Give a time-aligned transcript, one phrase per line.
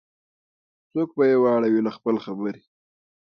[0.91, 2.61] څوک به یې واړوي له خپل خبري